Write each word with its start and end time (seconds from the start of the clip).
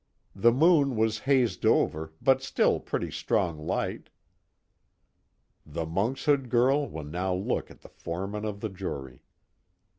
The 0.35 0.51
moon 0.51 0.95
was 0.95 1.19
hazed 1.29 1.63
over, 1.63 2.11
but 2.23 2.41
still 2.41 2.79
pretty 2.79 3.11
strong 3.11 3.59
light." 3.59 4.09
_The 5.69 5.87
Monkshood 5.87 6.49
Girl 6.49 6.89
will 6.89 7.03
now 7.03 7.35
look 7.35 7.69
at 7.69 7.81
the 7.81 7.89
Foreman 7.89 8.43
of 8.43 8.61
the 8.61 8.69
Jury. 8.69 9.21